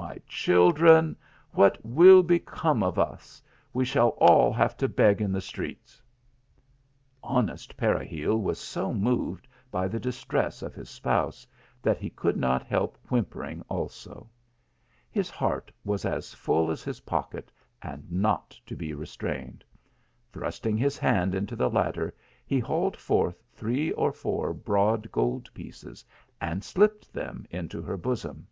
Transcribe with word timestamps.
my 0.00 0.16
children! 0.28 1.16
what 1.50 1.76
will 1.84 2.22
become 2.22 2.84
of 2.84 3.00
us; 3.00 3.42
we 3.72 3.84
shall 3.84 4.10
all 4.10 4.52
have 4.52 4.76
to 4.76 4.86
beg 4.86 5.20
in 5.20 5.32
the 5.32 5.40
streets!" 5.40 6.00
Honest 7.40 7.76
Peregil 7.76 8.40
was 8.40 8.60
so 8.60 8.94
moved 8.94 9.48
by 9.72 9.88
the 9.88 9.98
distress 9.98 10.62
of 10.62 10.72
his 10.72 10.88
spouse, 10.88 11.48
that 11.82 11.98
he 11.98 12.10
could 12.10 12.36
not 12.36 12.62
help 12.62 12.96
whimpering 13.10 13.60
also. 13.68 14.30
His 15.10 15.30
heart 15.30 15.72
was 15.84 16.04
as 16.04 16.32
full 16.32 16.70
as 16.70 16.84
his 16.84 17.00
pocket, 17.00 17.50
and 17.82 18.08
not 18.08 18.50
to 18.66 18.76
be 18.76 18.94
restrained. 18.94 19.64
Thrusting 20.32 20.76
his 20.76 20.96
hand 20.96 21.34
into 21.34 21.56
the 21.56 21.68
latter 21.70 22.14
he 22.46 22.60
hauled 22.60 22.96
forth 22.96 23.42
three 23.52 23.90
or 23.90 24.12
four 24.12 24.54
broad 24.54 25.10
gold 25.10 25.52
pieces 25.54 26.04
and 26.40 26.62
slipped 26.62 27.12
them 27.12 27.46
into 27.50 27.82
her 27.82 27.96
bosom. 27.96 28.46